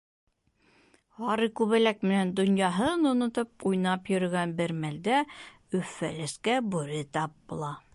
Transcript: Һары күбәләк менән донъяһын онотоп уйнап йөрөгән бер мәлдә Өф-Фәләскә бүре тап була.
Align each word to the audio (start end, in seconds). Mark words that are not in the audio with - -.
Һары 1.19 1.49
күбәләк 1.59 2.01
менән 2.11 2.31
донъяһын 2.41 3.11
онотоп 3.11 3.69
уйнап 3.73 4.13
йөрөгән 4.15 4.59
бер 4.63 4.75
мәлдә 4.87 5.21
Өф-Фәләскә 5.83 6.59
бүре 6.75 7.05
тап 7.19 7.43
була. 7.53 7.77